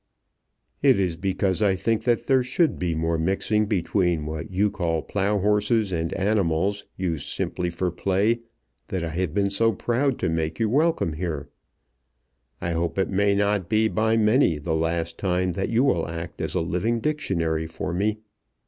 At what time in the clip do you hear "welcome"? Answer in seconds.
10.69-11.13